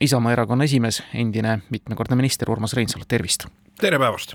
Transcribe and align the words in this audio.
Isamaa 0.00 0.32
erakonna 0.32 0.64
esimees, 0.64 1.02
endine 1.12 1.58
mitmekordne 1.70 2.16
minister 2.16 2.50
Urmas 2.50 2.72
Reinsalu, 2.72 3.04
tervist! 3.08 3.44
tere 3.80 3.98
päevast! 4.00 4.32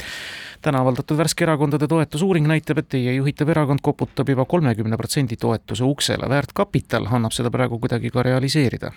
täna 0.62 0.82
avaldatud 0.84 1.18
värske 1.18 1.42
erakondade 1.46 1.88
toetusuuring 1.90 2.46
näitab, 2.50 2.84
et 2.84 2.90
teie 2.94 3.16
juhitav 3.16 3.50
erakond 3.50 3.82
koputab 3.82 4.30
juba 4.30 4.46
kolmekümne 4.46 4.98
protsendi 4.98 5.38
toetuse 5.42 5.84
uksele, 5.84 6.30
väärtkapital 6.30 7.10
annab 7.10 7.34
seda 7.34 7.50
praegu 7.54 7.80
kuidagi 7.82 8.14
ka 8.14 8.24
realiseerida. 8.24 8.92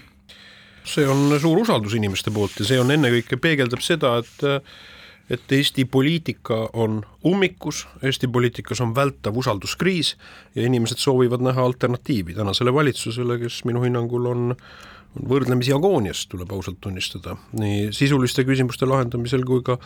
see 0.85 1.09
on 1.09 1.41
suur 1.41 1.59
usaldus 1.65 1.95
inimeste 1.95 2.31
poolt 2.31 2.61
ja 2.61 2.69
see 2.69 2.81
on 2.81 2.93
ennekõike 2.93 3.41
peegeldab 3.41 3.81
seda, 3.81 4.19
et 4.21 4.69
et 5.31 5.53
Eesti 5.53 5.85
poliitika 5.85 6.69
on 6.73 7.01
ummikus, 7.25 7.87
Eesti 8.03 8.29
poliitikas 8.29 8.81
on 8.81 8.95
vältav 8.95 9.37
usalduskriis 9.37 10.17
ja 10.55 10.69
inimesed 10.69 11.01
soovivad 11.01 11.45
näha 11.45 11.65
alternatiivi 11.65 12.35
tänasele 12.35 12.75
valitsusele, 12.75 13.39
kes 13.39 13.65
minu 13.65 13.83
hinnangul 13.85 14.27
on 14.27 14.57
on 15.17 15.29
võrdlemisi 15.31 15.73
agoonias, 15.75 16.27
tuleb 16.31 16.53
ausalt 16.53 16.81
tunnistada, 16.85 17.37
nii 17.59 17.89
sisuliste 17.97 18.45
küsimuste 18.49 18.89
lahendamisel 18.89 19.47
kui 19.49 19.65
ka 19.67 19.79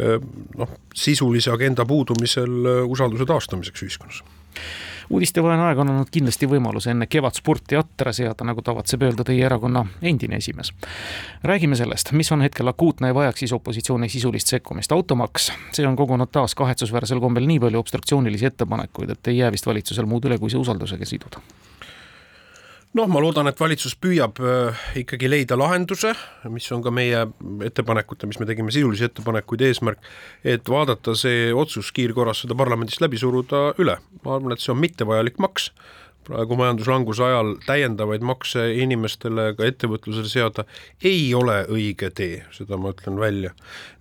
eh, 0.00 0.18
noh, 0.56 0.74
sisulise 0.94 1.52
agenda 1.54 1.86
puudumisel 1.86 2.72
eh, 2.72 2.82
usalduse 2.96 3.28
taastamiseks 3.28 3.86
ühiskonnas 3.86 4.24
uudistevaene 5.10 5.62
aeg 5.68 5.80
on 5.80 5.90
andnud 5.92 6.10
kindlasti 6.12 6.48
võimaluse 6.50 6.90
enne 6.90 7.06
kevadspurti 7.10 7.78
atra 7.78 8.12
seada, 8.16 8.46
nagu 8.48 8.62
tavatseb 8.64 9.04
öelda 9.06 9.26
teie 9.26 9.44
erakonna 9.46 9.84
endine 10.02 10.40
esimees. 10.40 10.72
räägime 11.44 11.76
sellest, 11.76 12.12
mis 12.12 12.32
on 12.32 12.42
hetkel 12.42 12.68
akuutne 12.68 13.12
ja 13.12 13.14
vajaks 13.14 13.44
siis 13.44 13.52
opositsiooni 13.52 14.08
sisulist 14.08 14.46
sekkumist. 14.46 14.92
automaks, 14.92 15.52
see 15.72 15.86
on 15.86 15.96
kogunud 15.96 16.32
taas 16.32 16.54
kahetsusväärsel 16.54 17.20
kombel 17.20 17.46
nii 17.46 17.60
palju 17.60 17.78
obstruktsioonilisi 17.78 18.46
ettepanekuid, 18.46 19.10
et 19.10 19.28
ei 19.28 19.38
jää 19.38 19.52
vist 19.52 19.66
valitsusel 19.66 20.06
muud 20.06 20.24
üle, 20.24 20.38
kui 20.38 20.50
see 20.50 20.58
usaldusega 20.58 21.04
siduda 21.04 21.40
noh, 22.96 23.08
ma 23.12 23.20
loodan, 23.20 23.50
et 23.50 23.60
valitsus 23.60 23.94
püüab 24.00 24.40
äh, 24.40 24.86
ikkagi 25.02 25.28
leida 25.28 25.58
lahenduse, 25.58 26.14
mis 26.52 26.68
on 26.72 26.82
ka 26.84 26.92
meie 26.94 27.26
ettepanekute, 27.66 28.28
mis 28.30 28.40
me 28.40 28.48
tegime, 28.48 28.72
sisulisi 28.72 29.06
ettepanekuid, 29.08 29.66
eesmärk, 29.68 30.08
et 30.46 30.68
vaadata 30.70 31.16
see 31.18 31.50
otsus 31.52 31.92
kiirkorras 31.96 32.44
seda 32.44 32.56
parlamendist 32.58 33.02
läbi 33.04 33.20
suruda 33.20 33.68
üle. 33.82 33.98
ma 34.24 34.38
arvan, 34.38 34.56
et 34.56 34.64
see 34.64 34.72
on 34.72 34.80
mittevajalik 34.80 35.36
maks, 35.42 35.68
praegu 36.26 36.58
majanduslanguse 36.58 37.22
ajal 37.26 37.54
täiendavaid 37.68 38.24
makse 38.26 38.64
inimestele, 38.80 39.52
ka 39.58 39.68
ettevõtlusele 39.68 40.32
seada 40.32 40.66
ei 41.04 41.28
ole 41.36 41.62
õige 41.68 42.10
tee, 42.16 42.42
seda 42.56 42.80
ma 42.80 42.96
ütlen 42.96 43.20
välja. 43.20 43.52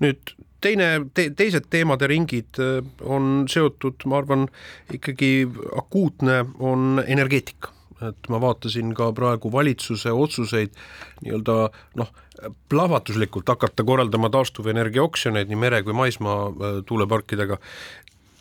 nüüd 0.04 0.36
teine 0.64 0.90
te,, 1.14 1.30
teised 1.36 1.68
teemade 1.70 2.08
ringid 2.10 2.64
äh, 2.64 2.80
on 3.04 3.46
seotud, 3.52 4.08
ma 4.08 4.24
arvan, 4.24 4.48
ikkagi 4.96 5.50
akuutne 5.84 6.46
on 6.64 7.04
energeetika 7.06 7.75
et 8.02 8.30
ma 8.30 8.40
vaatasin 8.44 8.94
ka 8.98 9.12
praegu 9.16 9.52
valitsuse 9.52 10.12
otsuseid 10.12 10.74
nii-öelda 11.24 11.56
noh, 12.02 12.10
plahvatuslikult 12.70 13.48
hakata 13.48 13.84
korraldama 13.88 14.30
taastuvenergia 14.30 15.04
oksjoneid 15.04 15.48
nii 15.52 15.62
mere- 15.62 15.84
kui 15.84 15.94
maismaa 15.94 16.40
äh, 16.48 16.82
tuuleparkidega 16.86 17.58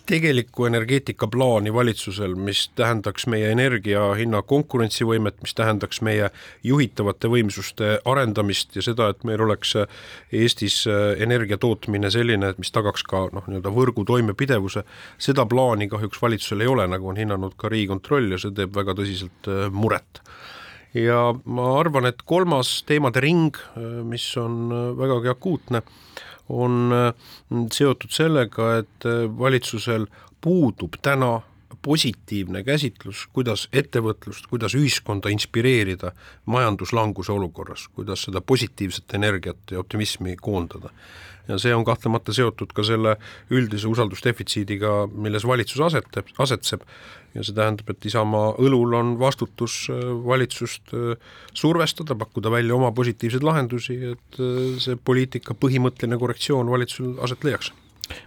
tegelikku 0.06 0.66
energeetikaplaani 0.66 1.72
valitsusel, 1.74 2.34
mis 2.34 2.68
tähendaks 2.76 3.26
meie 3.30 3.50
energia 3.52 4.02
hinna 4.18 4.42
konkurentsivõimet, 4.42 5.40
mis 5.42 5.54
tähendaks 5.56 6.00
meie 6.04 6.30
juhitavate 6.64 7.30
võimsuste 7.32 7.94
arendamist 8.04 8.76
ja 8.76 8.84
seda, 8.84 9.08
et 9.12 9.24
meil 9.24 9.40
oleks 9.46 9.76
Eestis 10.32 10.82
energia 11.18 11.58
tootmine 11.60 12.10
selline, 12.12 12.52
et 12.52 12.60
mis 12.60 12.72
tagaks 12.74 13.06
ka 13.08 13.26
noh, 13.32 13.48
nii-öelda 13.48 13.72
võrgu 13.74 14.04
toimepidevuse, 14.08 14.84
seda 15.18 15.46
plaani 15.48 15.88
kahjuks 15.92 16.20
valitsusel 16.22 16.64
ei 16.64 16.72
ole, 16.74 16.88
nagu 16.90 17.08
on 17.08 17.20
hinnanud 17.20 17.56
ka 17.56 17.72
Riigikontroll 17.72 18.36
ja 18.36 18.40
see 18.42 18.52
teeb 18.56 18.76
väga 18.76 18.96
tõsiselt 18.98 19.50
muret 19.72 20.24
ja 20.94 21.20
ma 21.44 21.68
arvan, 21.80 22.06
et 22.06 22.22
kolmas 22.26 22.82
teemade 22.86 23.22
ring, 23.24 23.56
mis 24.06 24.26
on 24.40 24.68
vägagi 24.98 25.32
akuutne, 25.32 25.82
on 26.54 26.92
seotud 27.72 28.12
sellega, 28.12 28.70
et 28.82 29.08
valitsusel 29.38 30.06
puudub 30.44 30.98
täna 31.02 31.38
positiivne 31.84 32.64
käsitlus, 32.64 33.26
kuidas 33.32 33.66
ettevõtlust, 33.72 34.48
kuidas 34.50 34.74
ühiskonda 34.78 35.32
inspireerida 35.34 36.14
majanduslanguse 36.50 37.32
olukorras, 37.32 37.88
kuidas 37.94 38.24
seda 38.28 38.40
positiivset 38.40 39.14
energiat 39.18 39.70
ja 39.70 39.84
optimismi 39.84 40.36
koondada. 40.40 40.90
ja 41.48 41.58
see 41.60 41.74
on 41.76 41.84
kahtlemata 41.84 42.32
seotud 42.32 42.70
ka 42.72 42.82
selle 42.88 43.18
üldise 43.52 43.88
usaldusdefitsiidiga, 43.88 44.92
milles 45.12 45.44
valitsus 45.44 45.82
asetab, 45.84 46.30
asetseb 46.40 46.86
ja 47.34 47.44
see 47.44 47.52
tähendab, 47.52 47.90
et 47.92 48.06
Isamaa 48.08 48.54
õlul 48.64 48.96
on 48.96 49.14
vastutus 49.20 49.90
äh, 49.92 50.00
valitsust 50.24 50.94
äh, 50.96 51.18
survestada, 51.52 52.16
pakkuda 52.16 52.50
välja 52.54 52.78
oma 52.78 52.92
positiivseid 52.96 53.44
lahendusi, 53.44 53.98
et 54.14 54.40
äh, 54.40 54.76
see 54.80 54.96
poliitika 54.96 55.52
põhimõtteline 55.58 56.18
korrektsioon 56.20 56.70
valitsusel 56.70 57.18
aset 57.26 57.44
leiaks 57.44 57.74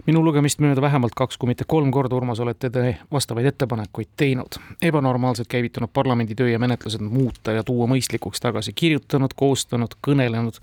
minu 0.06 0.22
lugemist 0.24 0.60
mööda 0.62 0.82
vähemalt 0.84 1.14
kaks, 1.16 1.38
kui 1.38 1.50
mitte 1.50 1.64
kolm 1.68 1.90
korda, 1.94 2.16
Urmas, 2.16 2.40
olete 2.40 2.70
te 2.70 2.96
vastavaid 3.12 3.46
ettepanekuid 3.52 4.10
teinud. 4.16 4.58
ebanormaalselt 4.82 5.48
käivitunud 5.48 5.90
parlamendi 5.92 6.34
töö 6.34 6.48
ja 6.48 6.58
menetlused 6.58 7.00
muuta 7.00 7.52
ja 7.52 7.64
tuua 7.64 7.86
mõistlikuks 7.86 8.40
tagasi, 8.40 8.72
kirjutanud, 8.72 9.34
koostanud, 9.36 9.94
kõnelenud. 10.06 10.60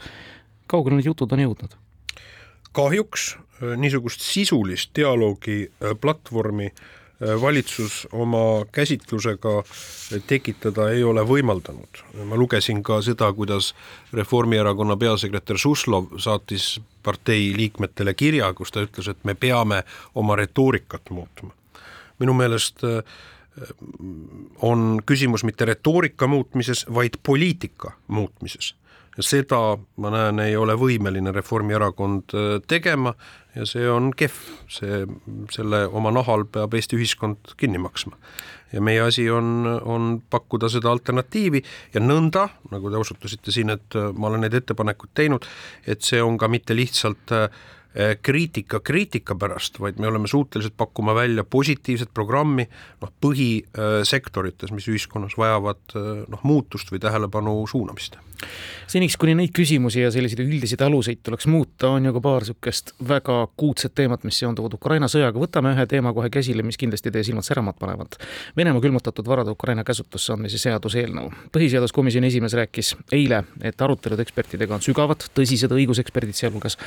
kaugele 0.68 0.96
need 0.96 1.06
jutud 1.06 1.32
on 1.32 1.40
jõudnud? 1.40 1.80
kahjuks 2.76 3.38
niisugust 3.78 4.22
sisulist 4.22 4.92
dialoogi 4.96 5.72
platvormi 6.02 6.66
äh, 6.66 6.74
Äh, 6.76 7.05
valitsus 7.42 8.08
oma 8.12 8.66
käsitlusega 8.72 9.64
tekitada 10.28 10.90
ei 10.90 11.04
ole 11.04 11.24
võimaldanud. 11.24 12.02
ma 12.26 12.36
lugesin 12.36 12.84
ka 12.84 13.02
seda, 13.02 13.32
kuidas 13.34 13.74
Reformierakonna 14.14 14.98
peasekretär 14.98 15.58
Suslov 15.58 16.18
saatis 16.18 16.82
partei 17.04 17.54
liikmetele 17.56 18.14
kirja, 18.14 18.54
kus 18.54 18.72
ta 18.72 18.84
ütles, 18.84 19.08
et 19.08 19.24
me 19.24 19.36
peame 19.36 19.84
oma 20.16 20.36
retoorikat 20.36 21.10
muutma. 21.10 21.52
minu 22.20 22.34
meelest 22.34 22.84
äh, 22.84 23.04
on 24.62 25.02
küsimus 25.06 25.44
mitte 25.44 25.66
retoorika 25.66 26.28
muutmises, 26.28 26.86
vaid 26.94 27.20
poliitika 27.24 27.92
muutmises 28.08 28.76
seda 29.24 29.78
ma 30.02 30.12
näen, 30.12 30.42
ei 30.44 30.56
ole 30.60 30.76
võimeline 30.80 31.32
Reformierakond 31.36 32.36
äh, 32.36 32.58
tegema. 32.68 33.16
Ja 33.56 33.64
see 33.68 33.86
on 33.88 34.10
kehv, 34.18 34.36
see, 34.68 35.06
selle 35.54 35.86
oma 35.88 36.12
nahal 36.12 36.44
peab 36.52 36.74
Eesti 36.76 36.98
ühiskond 37.00 37.56
kinni 37.58 37.80
maksma. 37.80 38.18
ja 38.74 38.82
meie 38.82 39.00
asi 39.00 39.30
on, 39.32 39.64
on 39.84 40.18
pakkuda 40.30 40.68
seda 40.70 40.90
alternatiivi. 40.92 41.62
Ja 41.94 42.02
nõnda, 42.04 42.50
nagu 42.72 42.92
te 42.92 43.00
osutasite 43.00 43.54
siin, 43.56 43.72
et 43.72 43.96
äh, 43.96 44.12
ma 44.12 44.28
olen 44.28 44.44
neid 44.44 44.58
ettepanekuid 44.60 45.16
teinud, 45.16 45.48
et 45.88 46.04
see 46.04 46.20
on 46.22 46.38
ka 46.38 46.52
mitte 46.52 46.76
lihtsalt 46.76 47.32
äh, 47.32 47.48
kriitika 48.20 48.82
kriitika 48.84 49.38
pärast, 49.40 49.80
vaid 49.80 50.02
me 50.04 50.10
oleme 50.10 50.28
suutelised 50.28 50.76
pakkuma 50.76 51.16
välja 51.16 51.46
positiivset 51.48 52.12
programmi 52.12 52.66
noh, 53.00 53.14
põhisektorites, 53.24 54.76
mis 54.76 54.90
ühiskonnas 54.92 55.38
vajavad 55.40 55.96
noh, 55.96 56.44
muutust 56.44 56.92
või 56.92 57.00
tähelepanu 57.00 57.62
suunamist 57.72 58.20
seniks, 58.88 59.18
kuni 59.18 59.36
neid 59.38 59.54
küsimusi 59.56 60.04
ja 60.04 60.12
selliseid 60.14 60.42
üldiseid 60.44 60.82
aluseid 60.86 61.22
tuleks 61.26 61.48
muuta, 61.52 61.90
on 61.96 62.06
ju 62.06 62.14
ka 62.16 62.22
paar 62.24 62.46
niisugust 62.46 62.94
väga 63.08 63.42
akuutset 63.46 63.96
teemat, 63.96 64.24
mis 64.28 64.40
seonduvad 64.42 64.78
Ukraina 64.78 65.10
sõjaga. 65.12 65.40
võtame 65.42 65.74
ühe 65.76 65.86
teema 65.90 66.14
kohe 66.14 66.30
käsile, 66.30 66.64
mis 66.64 66.78
kindlasti 66.78 67.12
teie 67.12 67.24
silmad 67.24 67.48
säramad 67.48 67.78
panevad. 67.80 68.18
Venemaa 68.58 68.82
külmutatud 68.82 69.28
varade 69.28 69.52
Ukraina 69.52 69.84
käsutusse 69.84 70.34
andmise 70.34 70.58
seaduseelnõu. 70.58 71.32
põhiseaduskomisjoni 71.52 72.28
esimees 72.28 72.54
rääkis 72.54 72.96
eile, 73.12 73.44
et 73.62 73.82
arutelud 73.82 74.20
ekspertidega 74.20 74.76
on 74.76 74.82
sügavad, 74.82 75.30
tõsised 75.36 75.72
õiguseksperdid 75.72 76.34
sealhulgas. 76.36 76.78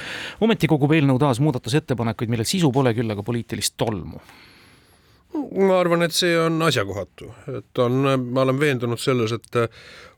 ometi 0.41 0.67
kogub 0.67 0.93
eelnõu 0.93 1.19
taas 1.19 1.41
muudatusettepanekuid, 1.41 2.31
millel 2.31 2.47
sisu 2.47 2.73
pole 2.73 2.95
küll, 2.95 3.11
aga 3.11 3.23
poliitilist 3.23 3.77
tolmu 3.77 4.21
ma 5.67 5.79
arvan, 5.81 6.03
et 6.07 6.15
see 6.15 6.35
on 6.41 6.63
asjakohatu, 6.63 7.31
et 7.59 7.83
on, 7.83 7.99
ma 8.33 8.45
olen 8.45 8.61
veendunud 8.61 9.01
selles, 9.01 9.33
et 9.33 9.59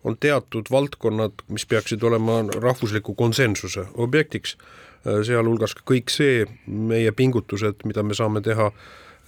on 0.05 0.17
teatud 0.21 0.71
valdkonnad, 0.73 1.45
mis 1.49 1.67
peaksid 1.67 2.03
olema 2.03 2.41
rahvusliku 2.57 3.15
konsensuse 3.15 3.87
objektiks, 3.95 4.57
sealhulgas 5.05 5.75
ka 5.79 5.85
kõik 5.93 6.13
see 6.13 6.45
meie 6.67 7.13
pingutused, 7.17 7.85
mida 7.89 8.05
me 8.05 8.17
saame 8.17 8.43
teha 8.45 8.71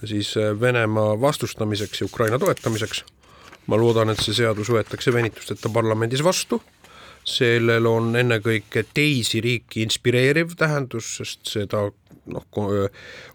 siis 0.03 0.33
Venemaa 0.59 1.15
vastustamiseks 1.21 2.01
ja 2.01 2.05
Ukraina 2.05 2.39
toetamiseks. 2.39 3.05
ma 3.67 3.77
loodan, 3.79 4.09
et 4.11 4.19
see 4.19 4.35
seadus 4.35 4.67
võetakse 4.67 5.13
venitusteta 5.15 5.69
parlamendis 5.71 6.23
vastu 6.23 6.59
sellel 7.27 7.87
on 7.87 8.15
ennekõike 8.19 8.85
teisi 8.93 9.41
riiki 9.43 9.83
inspireeriv 9.85 10.55
tähendus, 10.59 11.15
sest 11.19 11.47
seda 11.55 11.85
noh, 12.33 12.45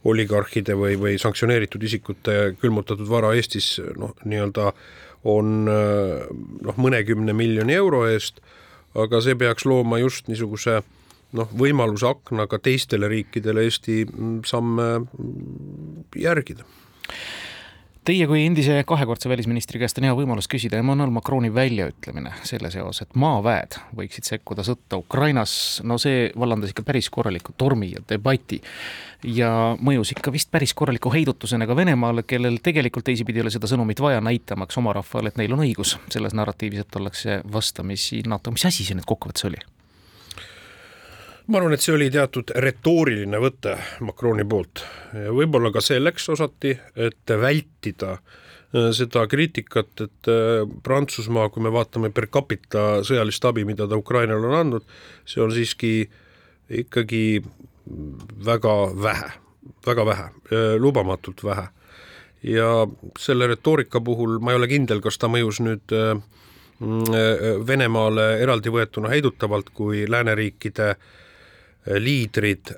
oligarhide 0.08 0.76
või, 0.78 0.96
või 1.00 1.16
sanktsioneeritud 1.20 1.82
isikute 1.84 2.38
külmutatud 2.60 3.08
vara 3.08 3.34
Eestis 3.36 3.76
noh, 3.96 4.14
nii-öelda 4.24 4.72
on 5.28 5.64
noh, 5.66 6.78
mõnekümne 6.78 7.34
miljoni 7.36 7.76
euro 7.76 8.04
eest, 8.08 8.40
aga 8.98 9.20
see 9.24 9.36
peaks 9.38 9.66
looma 9.68 9.98
just 10.00 10.28
niisuguse 10.30 10.78
noh, 11.36 11.50
võimaluse 11.60 12.08
akna 12.08 12.46
ka 12.48 12.60
teistele 12.62 13.10
riikidele 13.10 13.66
Eesti 13.68 14.04
samme 14.48 14.88
järgida 16.16 16.64
Teie 18.08 18.24
kui 18.24 18.40
endise 18.40 18.78
kahekordse 18.88 19.28
välisministri 19.28 19.76
käest 19.82 19.98
on 20.00 20.06
hea 20.06 20.14
võimalus 20.16 20.46
küsida 20.48 20.78
Emmanuel 20.80 21.10
Macroni 21.12 21.50
väljaütlemine 21.52 22.30
selle 22.48 22.70
seos, 22.72 23.02
et 23.04 23.18
maaväed 23.20 23.76
võiksid 23.98 24.24
sekkuda 24.24 24.64
sõtta 24.64 24.96
Ukrainas, 24.96 25.52
no 25.84 25.98
see 26.00 26.30
vallandas 26.32 26.72
ikka 26.72 26.86
päris 26.88 27.10
korraliku 27.12 27.52
tormi 27.60 27.90
ja 27.92 28.00
debati 28.08 28.62
ja 29.36 29.52
mõjus 29.76 30.14
ikka 30.16 30.32
vist 30.32 30.48
päris 30.48 30.72
korraliku 30.72 31.12
heidutusena 31.12 31.68
ka 31.68 31.76
Venemaale, 31.76 32.24
kellel 32.24 32.56
tegelikult 32.64 33.10
teisipidi 33.10 33.42
ei 33.42 33.44
ole 33.44 33.52
seda 33.52 33.68
sõnumit 33.68 34.00
vaja, 34.00 34.24
näitamaks 34.24 34.80
oma 34.80 34.96
rahvale, 34.96 35.28
et 35.28 35.36
neil 35.36 35.52
on 35.52 35.66
õigus 35.68 35.98
selles 36.08 36.32
narratiivis, 36.32 36.86
et 36.86 36.96
ollakse 37.02 37.42
vastamisi 37.44 38.22
NATO, 38.24 38.56
mis 38.56 38.64
asi 38.72 38.88
see 38.88 38.96
nüüd 38.96 39.10
kokkuvõttes 39.12 39.52
oli? 39.52 39.60
Ma 41.48 41.58
arvan, 41.58 41.72
et 41.72 41.84
see 41.84 41.94
oli 41.96 42.10
teatud 42.12 42.52
retooriline 42.60 43.40
võte 43.40 43.74
Macroni 44.04 44.44
poolt 44.48 44.82
ja 45.16 45.32
võib-olla 45.32 45.72
ka 45.72 45.80
selleks 45.84 46.28
osati, 46.34 46.74
et 47.00 47.32
vältida 47.40 48.18
äh, 48.18 48.90
seda 48.96 49.24
kriitikat, 49.30 49.94
et 50.04 50.28
äh, 50.28 50.66
Prantsusmaa, 50.84 51.48
kui 51.52 51.64
me 51.64 51.72
vaatame 51.72 52.12
per 52.12 52.28
capita 52.32 53.00
sõjalist 53.06 53.48
abi, 53.48 53.64
mida 53.68 53.88
ta 53.88 53.96
Ukrainale 53.96 54.50
on 54.50 54.56
andnud, 54.58 54.88
see 55.28 55.40
on 55.44 55.54
siiski 55.56 55.92
ikkagi 56.82 57.40
väga 58.44 58.74
vähe, 59.00 59.30
väga 59.88 60.04
vähe, 60.10 60.26
äh, 60.52 60.74
lubamatult 60.80 61.44
vähe. 61.48 61.68
ja 62.42 62.86
selle 63.18 63.48
retoorika 63.50 64.00
puhul 64.04 64.36
ma 64.38 64.52
ei 64.52 64.58
ole 64.60 64.68
kindel, 64.70 65.00
kas 65.02 65.18
ta 65.18 65.26
mõjus 65.26 65.58
nüüd 65.64 65.94
Venemaale 67.66 68.26
eraldi 68.38 68.70
võetuna 68.70 69.10
heidutavalt, 69.10 69.72
kui 69.74 70.04
lääneriikide 70.06 70.92
äh, 70.92 71.08
liidrid 71.96 72.74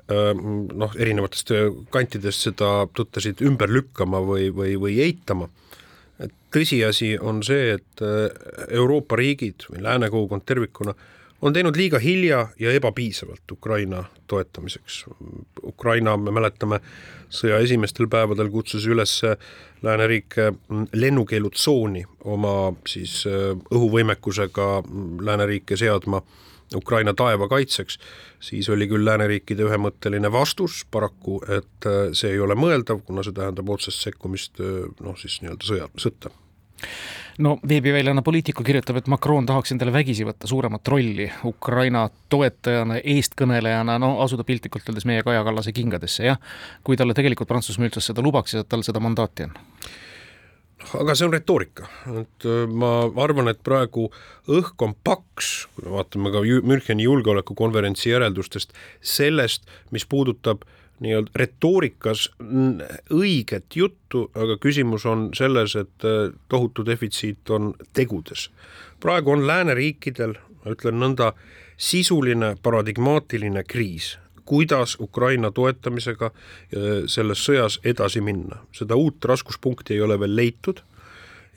noh, 0.73 0.93
erinevatest 0.95 1.51
kantidest 1.91 2.47
seda 2.47 2.85
tõttasid 2.95 3.41
ümber 3.47 3.71
lükkama 3.71 4.21
või, 4.23 4.49
või, 4.55 4.77
või 4.79 4.99
eitama. 5.03 5.49
tõsiasi 6.51 7.17
on 7.19 7.43
see, 7.43 7.73
et 7.79 8.03
Euroopa 8.69 9.15
riigid 9.15 9.67
või 9.71 9.83
lääne 9.83 10.09
kogukond 10.09 10.45
tervikuna 10.45 10.95
on 11.41 11.53
teinud 11.53 11.75
liiga 11.75 11.99
hilja 11.99 12.47
ja 12.59 12.71
ebapiisavalt 12.71 13.51
Ukraina 13.51 14.03
toetamiseks. 14.27 15.05
Ukraina, 15.63 16.17
me 16.17 16.31
mäletame, 16.31 16.79
sõja 17.29 17.57
esimestel 17.63 18.07
päevadel 18.11 18.49
kutsus 18.51 18.85
üles 18.85 19.21
lääneriike 19.81 20.51
lennukeelutsooni 20.93 22.05
oma 22.23 22.73
siis 22.87 23.23
õhuvõimekusega 23.73 24.67
lääneriike 25.25 25.77
seadma 25.77 26.21
Ukraina 26.75 27.13
taeva 27.17 27.47
kaitseks, 27.51 27.97
siis 28.39 28.69
oli 28.69 28.87
küll 28.87 29.05
lääneriikide 29.05 29.65
ühemõtteline 29.67 30.31
vastus 30.31 30.85
paraku, 30.91 31.41
et 31.47 31.87
äh, 31.89 32.11
see 32.17 32.35
ei 32.35 32.39
ole 32.39 32.55
mõeldav, 32.55 33.03
kuna 33.07 33.25
see 33.25 33.35
tähendab 33.35 33.69
otsest 33.69 34.03
sekkumist 34.07 34.61
äh, 34.63 34.85
noh, 35.03 35.17
siis 35.19 35.41
nii-öelda 35.43 35.67
sõja, 35.67 35.89
sõtta 35.99 36.31
no 37.41 37.57
veebiväljaanne 37.67 38.21
Poliitiku 38.21 38.63
kirjutab, 38.63 39.01
et 39.01 39.09
Macron 39.11 39.45
tahaks 39.45 39.73
endale 39.75 39.93
vägisi 39.93 40.25
võtta 40.27 40.49
suuremat 40.49 40.87
rolli 40.87 41.27
Ukraina 41.47 42.05
toetajana, 42.29 42.99
eestkõnelejana, 43.03 43.97
no 44.01 44.13
asuda 44.23 44.45
piltlikult 44.47 44.89
öeldes 44.89 45.07
meie 45.09 45.23
Kaja 45.23 45.43
Kallase 45.47 45.73
kingadesse, 45.75 46.25
jah. 46.25 46.39
kui 46.83 46.97
talle 46.97 47.15
tegelikult 47.17 47.49
Prantsusmaa 47.51 47.89
üldse 47.89 48.03
seda 48.03 48.23
lubaks 48.23 48.57
ja 48.57 48.63
tal 48.63 48.85
seda 48.87 49.03
mandaati 49.03 49.49
on 49.49 49.59
aga 50.99 51.15
see 51.15 51.27
on 51.27 51.33
retoorika, 51.33 51.87
et 52.19 52.45
äh, 52.47 52.65
ma 52.67 52.91
arvan, 53.23 53.51
et 53.51 53.61
praegu 53.63 54.09
õhk 54.51 54.85
on 54.85 54.95
paks, 55.03 55.51
kui 55.75 55.87
me 55.87 55.95
vaatame 55.95 56.33
ka 56.33 56.43
Müncheni 56.67 57.07
julgeolekukonverentsi 57.07 58.11
järeldustest, 58.11 58.75
sellest, 59.01 59.67
mis 59.91 60.05
puudutab 60.05 60.65
nii-öelda 61.01 61.33
retoorikas 61.35 62.27
õiget 63.09 63.75
juttu, 63.75 64.27
aga 64.37 64.57
küsimus 64.61 65.05
on 65.09 65.29
selles, 65.37 65.75
et 65.79 66.07
äh, 66.07 66.33
tohutu 66.49 66.85
defitsiit 66.85 67.49
on 67.49 67.73
tegudes. 67.93 68.49
praegu 68.99 69.31
on 69.33 69.47
lääneriikidel, 69.47 70.35
ma 70.63 70.75
ütlen 70.75 70.99
nõnda, 71.01 71.31
sisuline 71.81 72.55
paradigmaatiline 72.61 73.63
kriis 73.65 74.17
kuidas 74.51 74.97
Ukraina 74.99 75.47
toetamisega 75.55 76.27
äh, 76.27 76.87
selles 77.07 77.39
sõjas 77.47 77.77
edasi 77.87 78.19
minna. 78.21 78.57
seda 78.75 78.97
uut 78.99 79.23
raskuspunkti 79.25 79.95
ei 79.95 80.01
ole 80.03 80.19
veel 80.19 80.35
leitud 80.35 80.81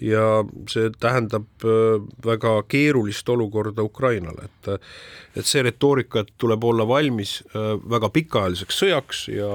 ja 0.04 0.44
see 0.70 0.90
tähendab 1.00 1.64
äh, 1.64 2.02
väga 2.24 2.54
keerulist 2.68 3.28
olukorda 3.28 3.82
Ukrainale, 3.82 4.48
et 4.48 4.80
et 5.34 5.48
see 5.50 5.64
retoorika, 5.66 6.22
et 6.22 6.30
tuleb 6.38 6.64
olla 6.64 6.86
valmis 6.88 7.40
äh, 7.54 7.74
väga 7.90 8.10
pikaajaliseks 8.14 8.80
sõjaks 8.82 9.22
ja 9.32 9.48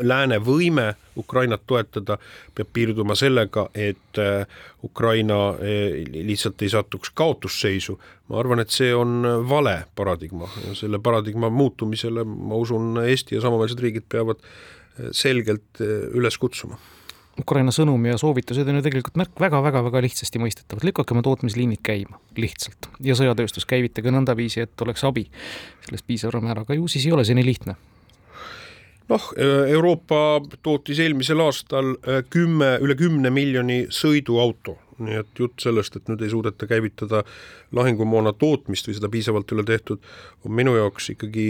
lääne 0.00 0.38
võime 0.44 0.94
Ukrainat 1.16 1.66
toetada 1.66 2.18
peab 2.54 2.72
piirduma 2.72 3.16
sellega, 3.18 3.68
et 3.74 4.20
äh, 4.22 4.46
Ukraina 4.86 5.56
lihtsalt 5.58 6.62
ei 6.62 6.70
satuks 6.70 7.10
kaotusseisu, 7.16 7.96
ma 8.30 8.38
arvan, 8.38 8.62
et 8.62 8.70
see 8.70 8.92
on 8.94 9.24
vale 9.48 9.80
paradigma 9.98 10.48
ja 10.66 10.76
selle 10.78 11.00
paradigma 11.02 11.50
muutumisele 11.50 12.24
ma 12.24 12.60
usun, 12.60 13.00
Eesti 13.02 13.34
ja 13.38 13.42
samaväelsed 13.42 13.82
riigid 13.82 14.06
peavad 14.08 14.44
selgelt 15.12 15.82
üles 15.82 16.38
kutsuma 16.38 16.78
Ukraina 17.40 17.72
sõnum 17.74 18.00
ja 18.08 18.16
soovitused 18.20 18.68
on 18.68 18.78
ju 18.78 18.84
tegelikult 18.86 19.18
märk 19.20 19.40
väga-väga-väga 19.40 20.00
lihtsasti 20.06 20.40
mõistetavad, 20.40 20.86
lükake 20.88 21.12
oma 21.12 21.24
tootmisliinid 21.26 21.82
käima, 21.84 22.20
lihtsalt. 22.40 22.88
ja 23.04 23.16
sõjatööstus 23.18 23.68
käivitage 23.68 24.12
nõndaviisi, 24.14 24.64
et 24.64 24.86
oleks 24.86 25.04
abi 25.04 25.26
sellest 25.84 26.06
piisaval 26.08 26.44
määral, 26.44 26.64
aga 26.64 26.78
ju 26.78 26.88
siis 26.88 27.04
ei 27.06 27.12
ole 27.12 27.26
see 27.28 27.36
nii 27.36 27.46
lihtne. 27.46 27.76
Noh, 29.06 29.28
Euroopa 29.68 30.40
tootis 30.66 30.98
eelmisel 30.98 31.38
aastal 31.44 31.92
äh, 31.94 32.24
kümme, 32.30 32.72
üle 32.82 32.96
kümne 32.98 33.30
miljoni 33.30 33.84
sõiduauto, 33.94 34.74
nii 34.98 35.20
et 35.20 35.38
jutt 35.38 35.62
sellest, 35.62 36.00
et 36.00 36.10
nüüd 36.10 36.24
ei 36.24 36.32
suudeta 36.32 36.66
käivitada 36.66 37.22
lahingumoona 37.76 38.32
tootmist 38.34 38.88
või 38.88 38.96
seda 38.96 39.12
piisavalt 39.12 39.52
ei 39.52 39.60
ole 39.60 39.66
tehtud, 39.68 40.02
on 40.42 40.56
minu 40.58 40.74
jaoks 40.74 41.12
ikkagi 41.14 41.46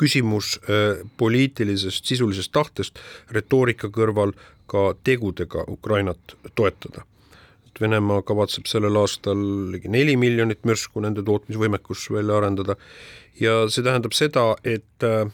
küsimus 0.00 0.58
äh, 0.64 1.02
poliitilisest 1.16 2.04
sisulisest 2.04 2.52
tahtest 2.52 2.98
retoorika 3.30 3.88
kõrval 3.88 4.34
ka 4.70 4.94
tegudega 5.04 5.66
Ukrainat 5.68 6.36
toetada. 6.54 7.04
et 7.66 7.80
Venemaa 7.80 8.22
kavatseb 8.22 8.66
sellel 8.70 8.96
aastal 8.96 9.38
ligi 9.72 9.88
neli 9.88 10.16
miljonit 10.16 10.64
mürsku 10.64 11.00
nende 11.00 11.22
tootmisvõimekus 11.22 12.10
välja 12.10 12.36
arendada 12.36 12.76
ja 13.40 13.64
see 13.68 13.82
tähendab 13.82 14.14
seda, 14.14 14.54
et 14.64 15.02
äh, 15.02 15.26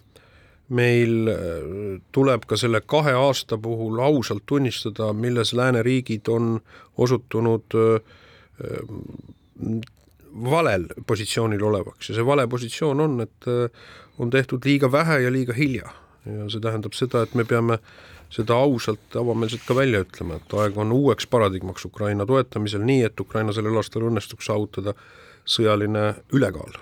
meil 0.69 1.29
äh, 1.29 2.01
tuleb 2.13 2.47
ka 2.47 2.57
selle 2.57 2.81
kahe 2.81 3.13
aasta 3.13 3.59
puhul 3.59 4.01
ausalt 4.01 4.47
tunnistada, 4.47 5.13
milles 5.13 5.53
lääneriigid 5.53 6.29
on 6.29 6.61
osutunud 6.97 7.77
valel 10.51 10.87
positsioonil 11.07 11.63
olevaks 11.63 12.11
ja 12.11 12.19
see 12.19 12.27
vale 12.27 12.47
positsioon 12.49 13.01
on, 13.01 13.21
et 13.25 13.51
on 14.19 14.31
tehtud 14.31 14.65
liiga 14.65 14.93
vähe 14.93 15.21
ja 15.25 15.33
liiga 15.33 15.57
hilja. 15.57 15.91
ja 16.27 16.49
see 16.53 16.61
tähendab 16.61 16.93
seda, 16.93 17.23
et 17.25 17.35
me 17.35 17.45
peame 17.49 17.79
seda 18.31 18.55
ausalt, 18.55 19.17
avameelselt 19.17 19.65
ka 19.67 19.75
välja 19.75 20.05
ütlema, 20.05 20.37
et 20.39 20.53
aeg 20.55 20.77
on 20.79 20.93
uueks 20.93 21.27
paradigmaks 21.27 21.85
Ukraina 21.89 22.27
toetamisel, 22.27 22.85
nii 22.87 23.03
et 23.09 23.21
Ukraina 23.21 23.55
sellel 23.57 23.81
aastal 23.81 24.07
õnnestuks 24.07 24.47
saavutada 24.51 24.95
sõjaline 25.49 26.13
ülekaal 26.37 26.79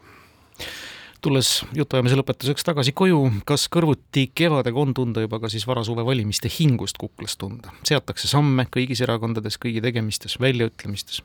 tulles 1.25 1.49
jutuajamise 1.75 2.14
lõpetuseks 2.20 2.62
tagasi 2.66 2.92
koju, 2.94 3.18
kas 3.49 3.64
kõrvuti 3.75 4.28
kevadega 4.38 4.78
on 4.78 4.92
tunda 4.94 5.25
juba 5.25 5.40
ka 5.42 5.50
siis 5.50 5.66
varasuve 5.66 6.04
valimiste 6.06 6.50
hingust 6.52 6.99
kuklas 7.00 7.34
tunda? 7.40 7.75
seatakse 7.87 8.30
samme 8.30 8.68
kõigis 8.70 9.02
erakondades, 9.02 9.58
kõigi 9.58 9.82
tegemistes, 9.82 10.38
väljaütlemistes 10.42 11.23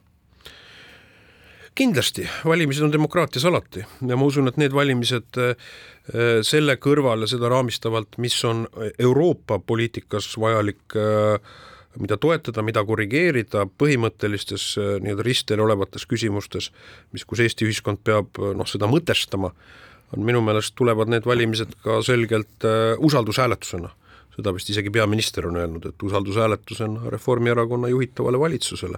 kindlasti, 1.75 2.27
valimised 2.45 2.85
on 2.85 2.93
demokraatias 2.93 3.45
alati. 3.45 3.83
Ja 4.07 4.17
ma 4.17 4.27
usun, 4.29 4.47
et 4.49 4.57
need 4.61 4.73
valimised 4.75 5.39
äh, 5.41 5.53
selle 6.45 6.77
kõrval 6.81 7.25
ja 7.25 7.29
seda 7.29 7.49
raamistavalt, 7.51 8.17
mis 8.23 8.37
on 8.47 8.65
Euroopa 8.99 9.59
poliitikas 9.59 10.33
vajalik 10.41 10.97
äh, 10.99 11.55
mida 12.01 12.17
toetada, 12.17 12.63
mida 12.65 12.83
korrigeerida 12.85 13.65
põhimõttelistes 13.81 14.67
äh, 14.77 14.93
nii-öelda 15.03 15.25
ristteel 15.25 15.65
olevates 15.65 16.05
küsimustes, 16.09 16.69
mis, 17.13 17.25
kus 17.25 17.43
Eesti 17.45 17.67
ühiskond 17.69 18.03
peab 18.05 18.39
noh, 18.39 18.69
seda 18.69 18.89
mõtestama, 18.89 19.53
on 20.13 20.25
minu 20.25 20.43
meelest 20.45 20.75
tulevad 20.77 21.09
need 21.09 21.25
valimised 21.25 21.73
ka 21.81 21.99
selgelt 22.05 22.65
usaldushääletusena. 23.01 23.89
Seda 24.33 24.49
vist 24.53 24.69
isegi 24.69 24.89
peaminister 24.93 25.45
on 25.45 25.57
öelnud, 25.57 25.85
et 25.89 26.03
usaldushääletusena 26.05 27.09
Reformierakonna 27.13 27.89
juhitavale 27.89 28.39
valitsusele 28.41 28.97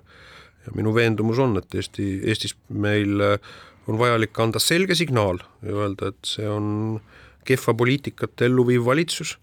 ja 0.66 0.76
minu 0.76 0.94
veendumus 0.96 1.40
on, 1.40 1.58
et 1.62 1.78
Eesti, 1.78 2.08
Eestis 2.26 2.56
meil 2.70 3.22
äh, 3.22 3.56
on 3.88 4.00
vajalik 4.02 4.38
anda 4.40 4.62
selge 4.62 4.98
signaal 4.98 5.42
ja 5.66 5.80
öelda, 5.86 6.12
et 6.14 6.36
see 6.36 6.48
on 6.50 7.00
kehva 7.46 7.76
poliitikat 7.78 8.42
ellu 8.48 8.66
viiv 8.68 8.86
valitsus 8.88 9.36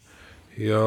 ja 0.61 0.81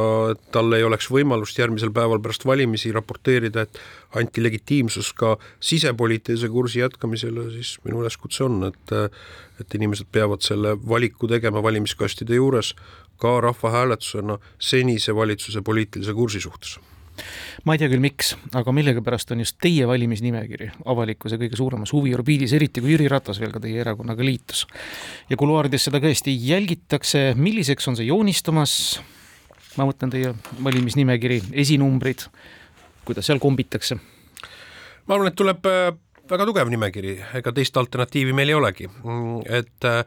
tal 0.53 0.73
ei 0.77 0.83
oleks 0.85 1.07
võimalust 1.09 1.57
järgmisel 1.57 1.89
päeval 1.95 2.21
pärast 2.21 2.45
valimisi 2.45 2.91
raporteerida, 2.93 3.65
et 3.65 3.79
anti 4.19 4.43
legitiimsus 4.43 5.11
ka 5.17 5.35
sisepoliitilise 5.63 6.49
kursi 6.53 6.83
jätkamisele, 6.83 7.47
siis 7.55 7.75
minu 7.87 8.03
üleskutse 8.03 8.45
on, 8.45 8.63
et 8.69 8.95
et 9.55 9.75
inimesed 9.77 10.09
peavad 10.11 10.43
selle 10.43 10.75
valiku 10.75 11.29
tegema 11.31 11.63
valimiskastide 11.63 12.35
juures 12.35 12.73
ka 13.17 13.39
rahvahääletusena 13.41 14.35
senise 14.59 15.15
valitsuse 15.15 15.61
poliitilise 15.61 16.13
kursi 16.13 16.43
suhtes 16.43 16.75
ma 17.65 17.75
ei 17.75 17.81
tea 17.81 17.89
küll, 17.91 18.03
miks, 18.03 18.33
aga 18.57 18.73
millegipärast 18.75 19.33
on 19.35 19.43
just 19.43 19.57
teie 19.63 19.87
valimisnimekiri 19.89 20.69
avalikkuse 20.91 21.39
kõige 21.41 21.59
suuremas 21.59 21.93
huviorbiidis, 21.95 22.55
eriti 22.57 22.83
kui 22.83 22.95
Jüri 22.95 23.09
Ratas 23.11 23.39
veel 23.41 23.53
ka 23.55 23.61
teie 23.63 23.81
erakonnaga 23.83 24.25
liitus. 24.25 24.65
ja 25.29 25.37
kuluaarides 25.39 25.87
seda 25.89 26.01
tõesti 26.03 26.35
jälgitakse, 26.49 27.33
milliseks 27.37 27.87
on 27.91 27.99
see 27.99 28.09
joonistumas, 28.09 28.99
ma 29.77 29.87
mõtlen 29.89 30.13
teie 30.13 30.33
valimisnimekiri, 30.63 31.41
esinumbrid, 31.65 32.27
kuidas 33.05 33.29
seal 33.29 33.41
kombitakse? 33.43 33.99
ma 35.05 35.15
arvan, 35.15 35.29
et 35.29 35.37
tuleb 35.37 35.67
äh, 35.69 35.91
väga 36.29 36.47
tugev 36.49 36.71
nimekiri, 36.73 37.19
ega 37.39 37.53
teist 37.55 37.77
alternatiivi 37.77 38.33
meil 38.33 38.51
ei 38.51 38.57
olegi, 38.57 38.89
mm, 38.89 39.45
et 39.59 39.87
äh, 39.89 40.03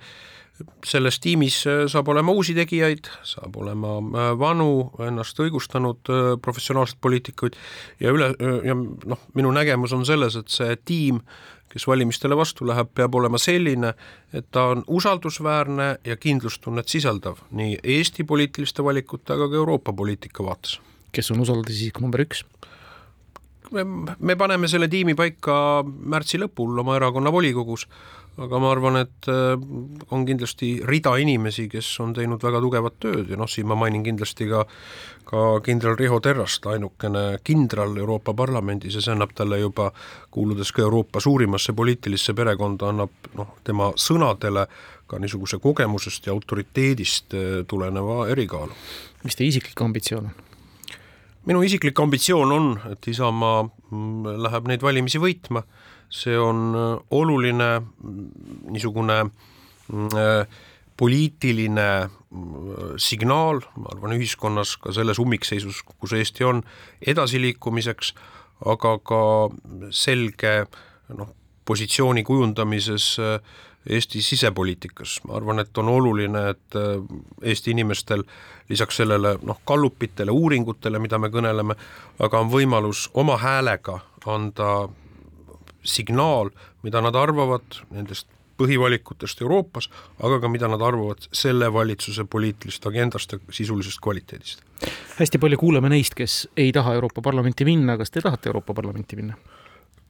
selles 0.87 1.21
tiimis 1.21 1.61
äh, 1.67 1.85
saab 1.91 2.09
olema 2.13 2.33
uusi 2.35 2.55
tegijaid, 2.57 3.11
saab 3.27 3.57
olema 3.61 3.99
äh, 3.99 4.33
vanu, 4.39 4.71
ennast 5.07 5.39
õigustanud 5.43 6.11
äh, 6.13 6.33
professionaalseid 6.43 7.01
poliitikuid 7.05 7.59
ja 8.01 8.15
üle, 8.15 8.33
ja 8.67 8.75
noh, 8.77 9.23
minu 9.39 9.53
nägemus 9.55 9.95
on 9.97 10.07
selles, 10.09 10.39
et 10.39 10.51
see 10.53 10.77
tiim, 10.89 11.23
kes 11.69 11.85
valimistele 11.89 12.37
vastu 12.39 12.67
läheb, 12.69 12.91
peab 12.97 13.15
olema 13.19 13.41
selline, 13.41 13.93
et 14.33 14.47
ta 14.55 14.71
on 14.73 14.85
usaldusväärne 14.87 15.89
ja 16.09 16.17
kindlustunnet 16.17 16.89
sisaldav 16.89 17.43
nii 17.51 17.79
Eesti 17.99 18.25
poliitiliste 18.25 18.85
valikute, 18.85 19.35
aga 19.35 19.51
ka 19.51 19.61
Euroopa 19.61 19.93
poliitika 19.93 20.45
vaates. 20.45 20.79
kes 21.13 21.31
on 21.31 21.41
usaldusisik 21.41 22.01
number 22.01 22.21
üks? 22.25 22.45
Me, 23.73 23.85
me 24.19 24.37
paneme 24.37 24.69
selle 24.69 24.89
tiimi 24.89 25.15
paika 25.19 25.83
märtsi 25.85 26.41
lõpul 26.41 26.79
oma 26.81 26.97
erakonna 26.97 27.33
volikogus 27.33 27.89
aga 28.39 28.59
ma 28.63 28.71
arvan, 28.71 29.01
et 29.03 29.29
äh, 29.31 29.55
on 30.15 30.25
kindlasti 30.27 30.79
rida 30.87 31.17
inimesi, 31.19 31.67
kes 31.71 31.89
on 32.05 32.13
teinud 32.15 32.43
väga 32.43 32.61
tugevat 32.63 32.99
tööd 33.03 33.33
ja 33.33 33.39
noh, 33.39 33.51
siin 33.51 33.67
ma 33.67 33.77
mainin 33.79 34.05
kindlasti 34.07 34.49
ka 34.51 34.65
ka 35.29 35.61
kindral 35.61 35.99
Riho 35.99 36.23
Terrast, 36.25 36.65
ainukene 36.71 37.43
kindral 37.45 37.93
Euroopa 38.01 38.33
Parlamendis 38.33 38.95
ja 38.97 39.03
see 39.05 39.13
annab 39.13 39.35
talle 39.37 39.59
juba, 39.61 39.91
kuuludes 40.33 40.73
ka 40.73 40.87
Euroopa 40.87 41.21
suurimasse 41.21 41.75
poliitilisse 41.77 42.33
perekonda, 42.33 42.89
annab 42.95 43.29
noh, 43.37 43.59
tema 43.65 43.91
sõnadele 43.93 44.65
ka 45.09 45.21
niisuguse 45.21 45.61
kogemusest 45.61 46.31
ja 46.31 46.37
autoriteedist 46.37 47.37
äh, 47.37 47.49
tuleneva 47.69 48.23
erikaalu. 48.33 48.73
mis 49.25 49.37
teie 49.37 49.53
isiklik 49.53 49.83
ambitsioon 49.83 50.31
on? 50.31 50.48
Minu 51.49 51.63
isiklik 51.65 51.99
ambitsioon 52.01 52.53
on, 52.53 52.73
et 52.93 53.09
Isamaa 53.09 53.63
mm, 53.65 54.35
läheb 54.45 54.69
neid 54.69 54.85
valimisi 54.85 55.21
võitma. 55.23 55.65
See 56.13 56.37
on 56.41 56.73
äh, 56.77 56.91
oluline 57.17 57.71
mm, 57.81 58.27
niisugune 58.75 59.23
mm, 59.25 60.09
äh, 60.13 60.65
poliitiline 60.99 61.89
signaal, 63.01 63.63
ma 63.79 63.93
arvan, 63.95 64.17
ühiskonnas 64.19 64.75
ka 64.83 64.93
selles 64.93 65.21
ummikseisus, 65.23 65.81
kus 65.87 66.13
Eesti 66.19 66.45
on, 66.45 66.61
edasiliikumiseks, 67.01 68.11
aga 68.69 68.97
ka 69.07 69.21
selge 69.95 70.55
noh, 71.15 71.31
positsiooni 71.69 72.27
kujundamises 72.27 73.15
äh, 73.23 73.39
Eesti 73.89 74.21
sisepoliitikas, 74.23 75.21
ma 75.25 75.39
arvan, 75.39 75.63
et 75.63 75.79
on 75.81 75.89
oluline, 75.89 76.43
et 76.51 76.77
Eesti 77.43 77.73
inimestel 77.73 78.25
lisaks 78.69 79.01
sellele 79.01 79.39
noh, 79.43 79.61
gallupitele, 79.67 80.31
uuringutele, 80.31 81.01
mida 81.01 81.19
me 81.19 81.31
kõneleme, 81.33 81.77
aga 82.21 82.43
on 82.43 82.51
võimalus 82.53 83.07
oma 83.15 83.39
häälega 83.41 84.01
anda 84.29 84.89
signaal, 85.89 86.51
mida 86.83 87.01
nad 87.01 87.17
arvavad 87.17 87.81
nendest 87.91 88.29
põhivalikutest 88.59 89.43
Euroopas, 89.45 89.87
aga 90.19 90.41
ka 90.43 90.51
mida 90.51 90.69
nad 90.71 90.83
arvavad 90.83 91.29
selle 91.33 91.71
valitsuse 91.73 92.27
poliitilisest 92.31 92.89
agendast 92.91 93.33
ja 93.33 93.39
sisulisest 93.55 94.03
kvaliteedist. 94.03 94.65
hästi 95.19 95.39
palju 95.39 95.59
kuuleme 95.59 95.89
neist, 95.89 96.15
kes 96.15 96.49
ei 96.57 96.73
taha 96.73 96.95
Euroopa 96.99 97.23
Parlamenti 97.23 97.65
minna, 97.65 97.97
kas 97.97 98.11
te 98.11 98.21
tahate 98.21 98.51
Euroopa 98.51 98.75
Parlamenti 98.75 99.17
minna? 99.17 99.39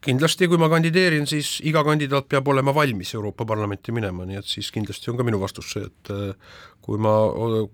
Kindlasti, 0.05 0.49
kui 0.49 0.61
ma 0.61 0.69
kandideerin, 0.71 1.27
siis 1.31 1.59
iga 1.67 1.83
kandidaat 1.87 2.29
peab 2.31 2.49
olema 2.49 2.75
valmis 2.75 3.15
Euroopa 3.15 3.47
Parlamenti 3.49 3.93
minema, 3.95 4.27
nii 4.29 4.41
et 4.41 4.49
siis 4.49 4.71
kindlasti 4.75 5.11
on 5.13 5.19
ka 5.19 5.27
minu 5.27 5.41
vastus 5.43 5.73
see, 5.75 5.85
et 5.89 6.13
äh, 6.15 6.57
kui 6.85 7.01
ma, 7.03 7.15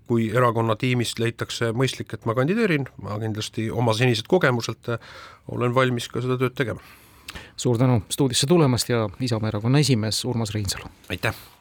kui 0.09 0.29
erakonna 0.33 0.77
tiimist 0.79 1.21
leitakse 1.21 1.71
mõistlik, 1.77 2.13
et 2.17 2.25
ma 2.25 2.35
kandideerin, 2.37 2.89
ma 3.05 3.19
kindlasti 3.21 3.69
oma 3.71 3.95
senised 3.97 4.29
kogemuselt 4.31 4.93
äh, 4.95 5.17
olen 5.53 5.75
valmis 5.75 6.09
ka 6.11 6.23
seda 6.25 6.39
tööd 6.41 6.57
tegema 6.57 6.83
suur 7.59 7.77
tänu 7.77 8.01
stuudiosse 8.09 8.47
tulemast 8.47 8.89
ja 8.89 9.09
Isamaa 9.19 9.51
Erakonna 9.51 9.81
esimees 9.83 10.25
Urmas 10.25 10.53
Reinsalu. 10.55 10.87
aitäh! 11.09 11.55